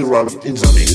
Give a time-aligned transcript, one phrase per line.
[0.00, 0.90] DJ Ralph in the mix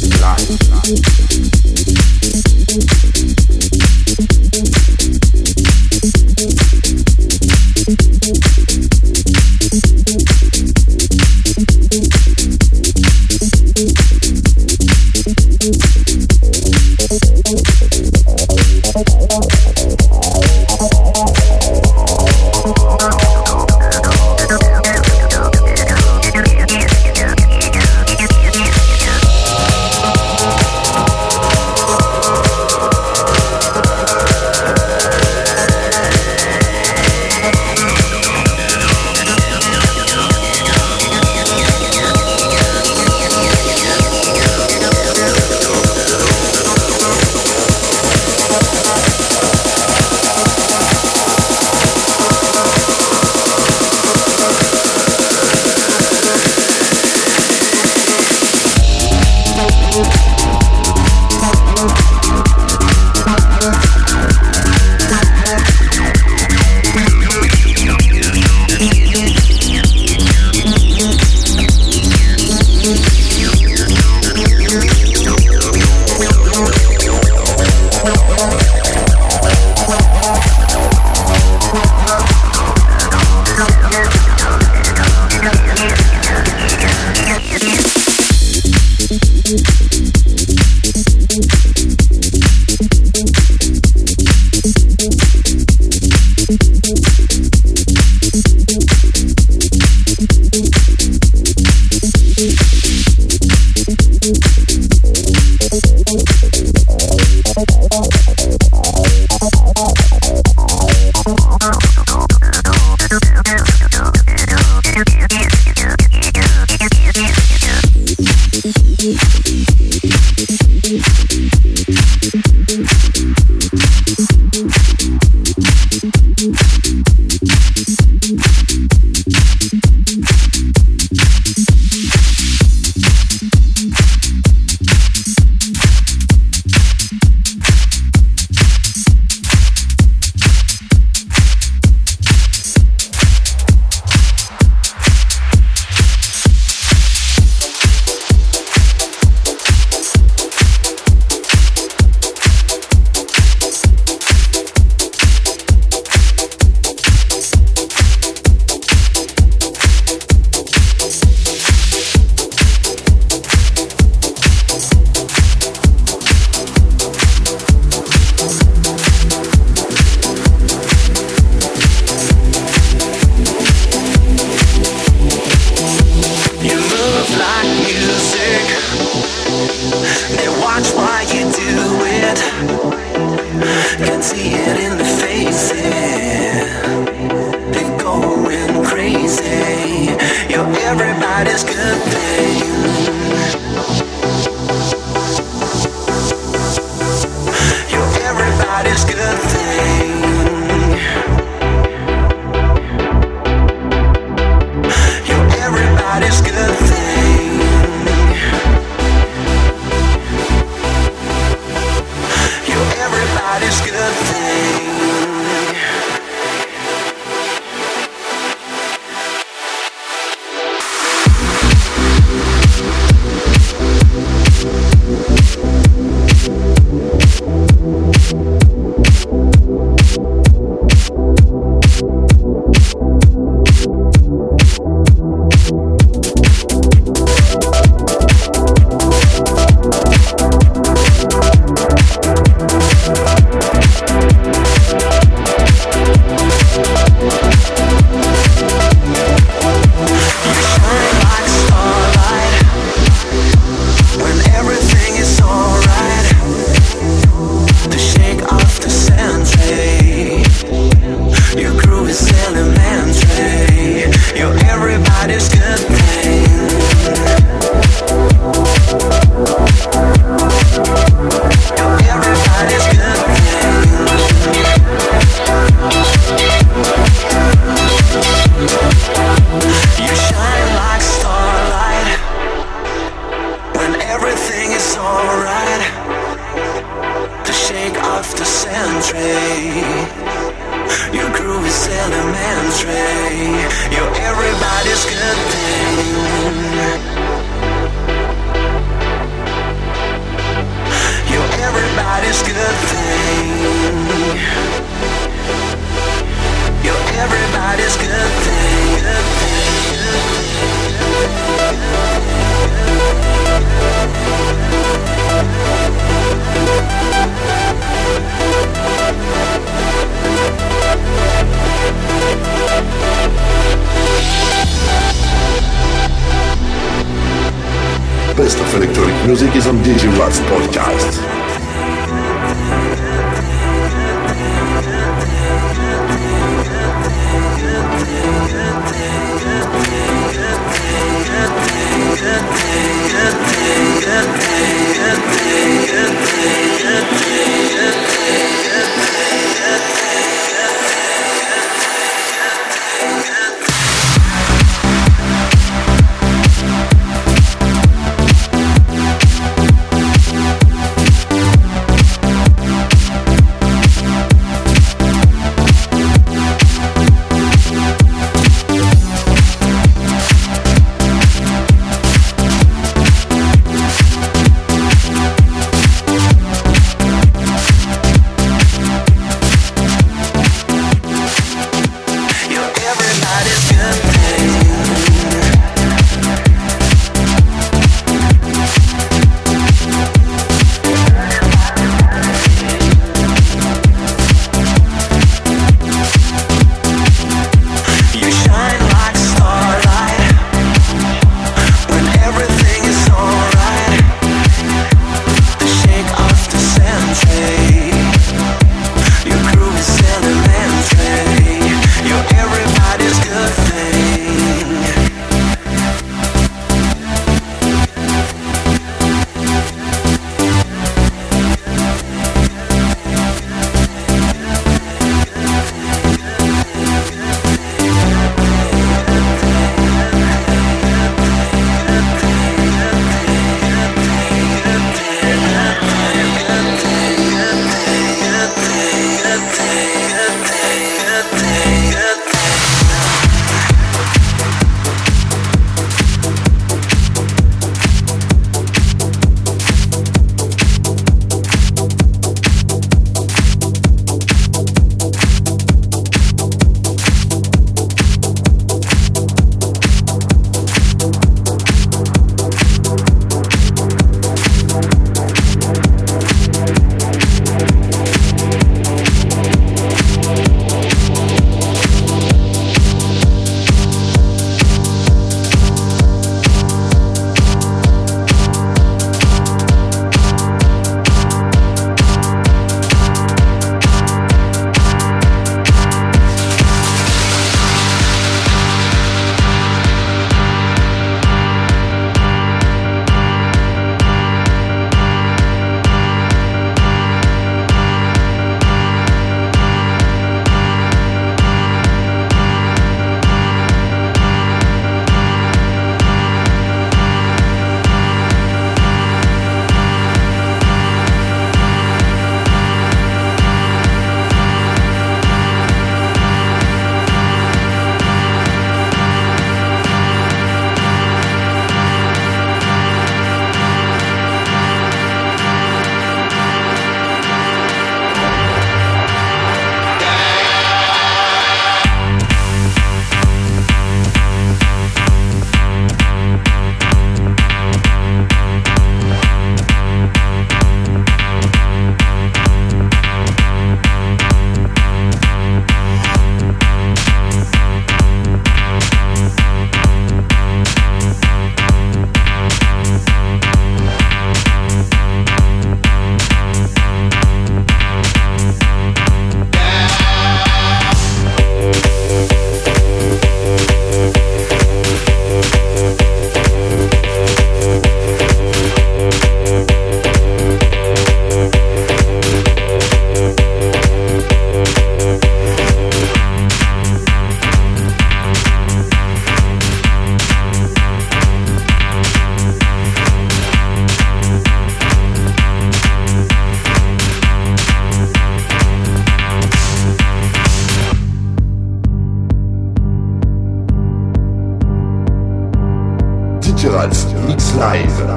[597.56, 598.15] Nice.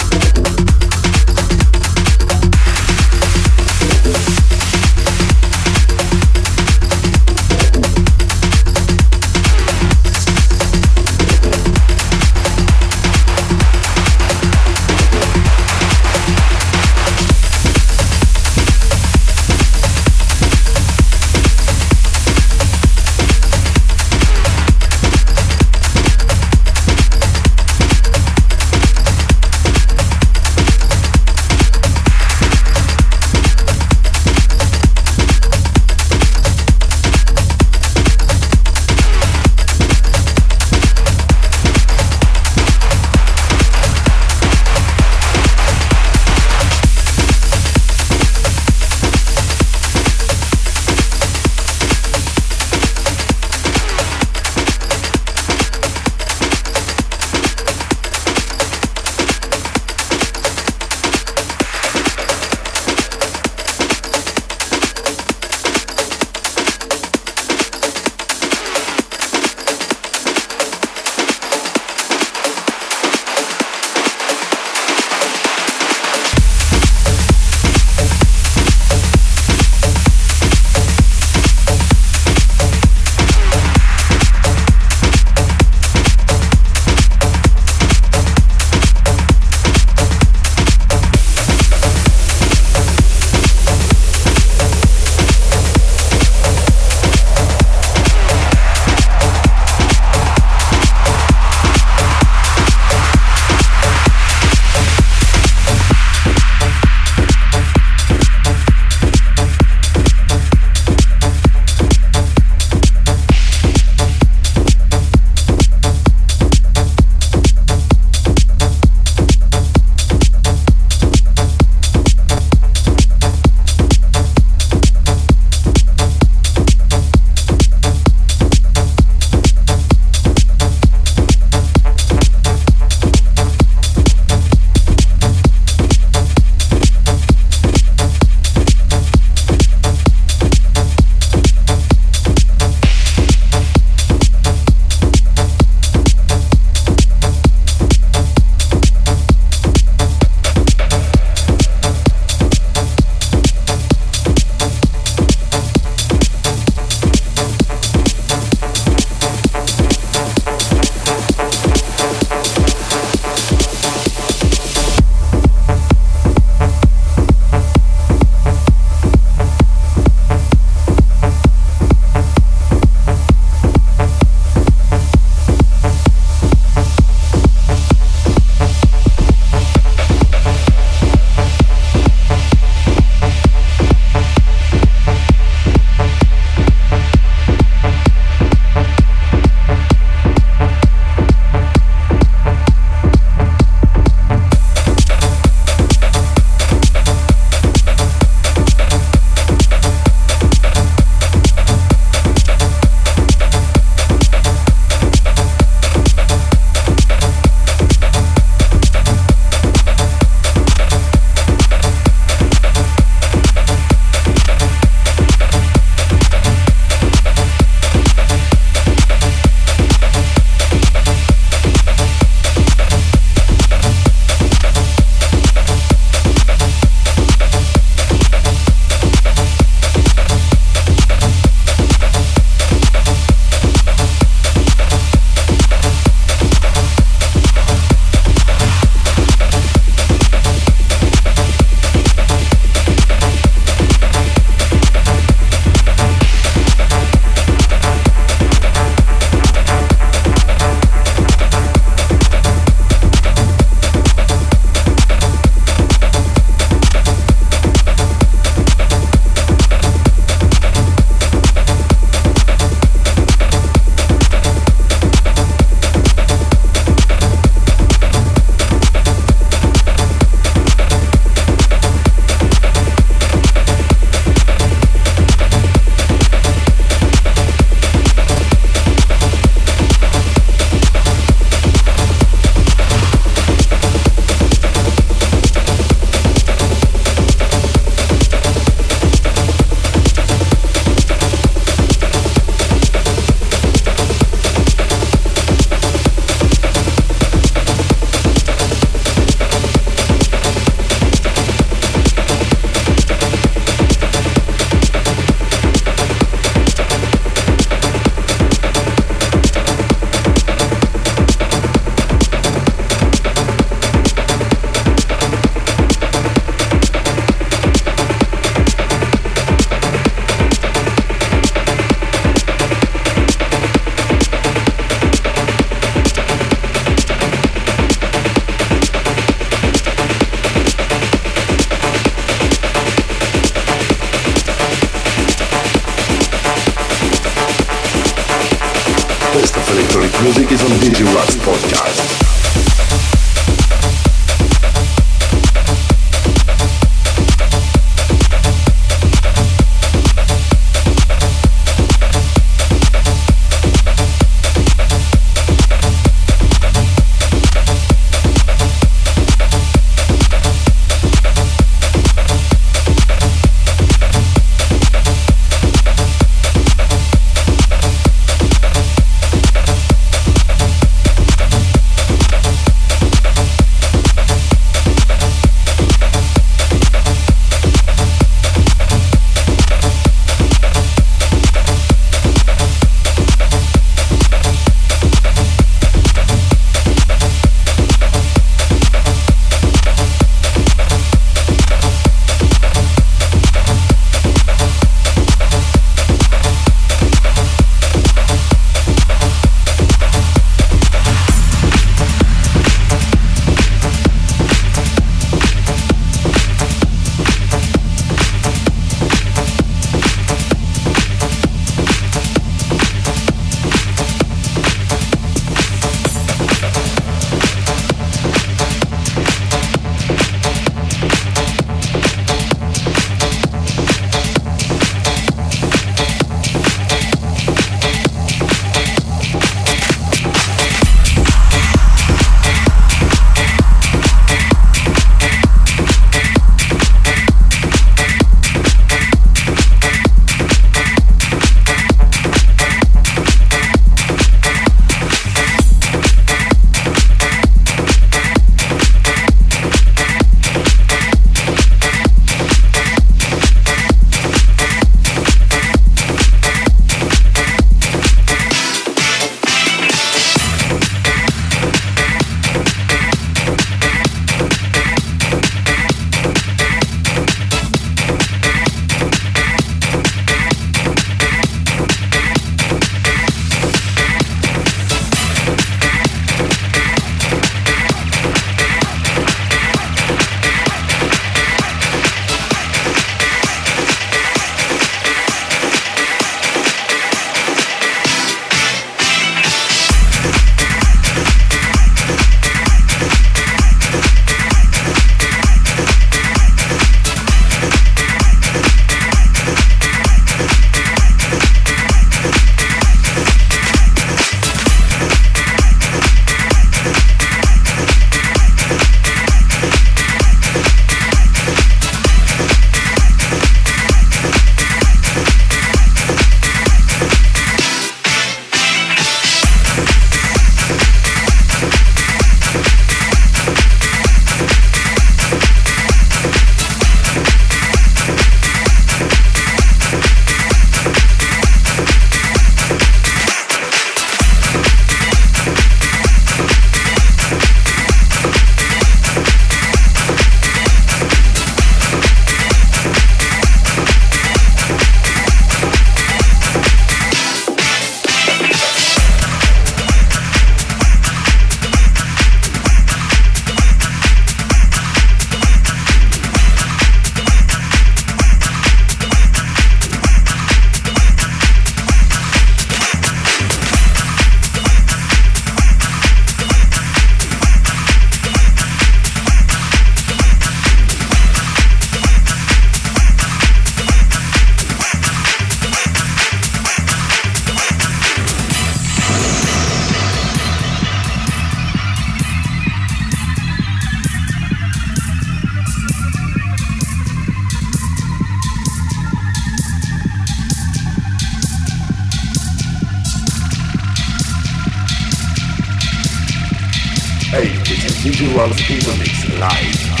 [598.31, 600.00] rituals into this life.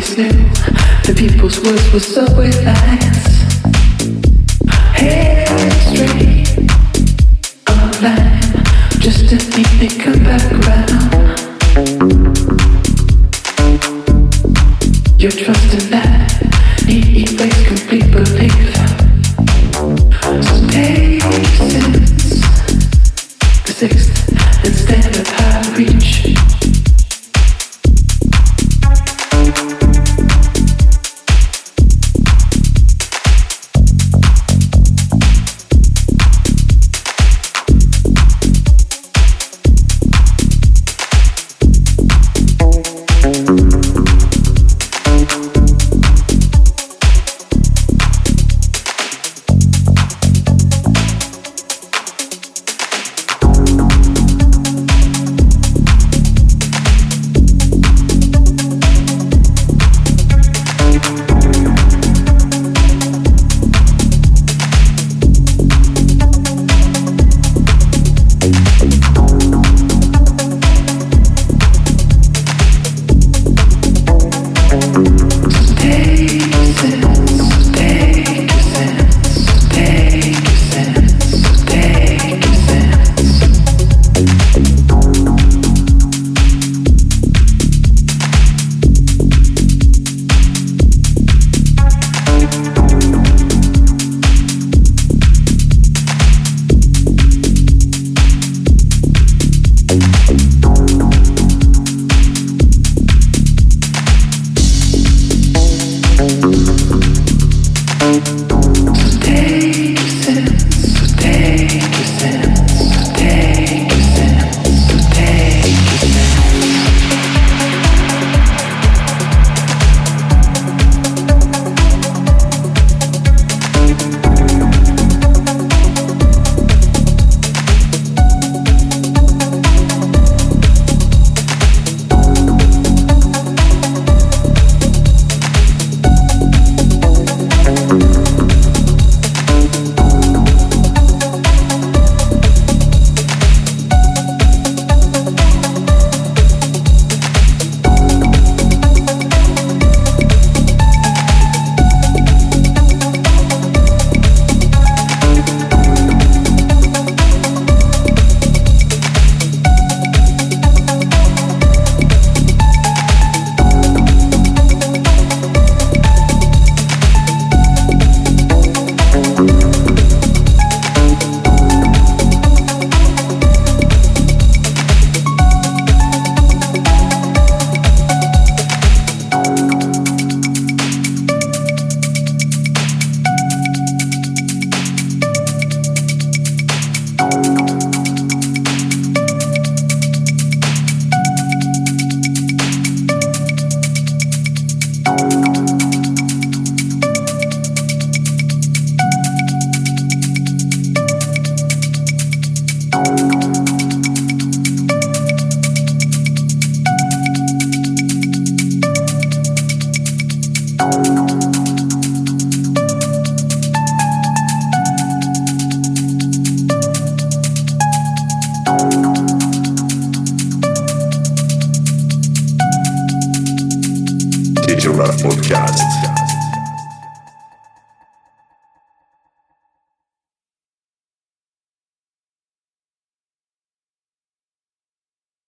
[0.00, 3.39] The people's words were subway lines.